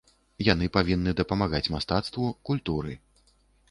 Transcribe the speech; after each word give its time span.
Яны 0.47 0.69
павінны 0.77 1.15
дапамагаць 1.21 1.71
мастацтву, 1.77 2.35
культуры. 2.51 3.01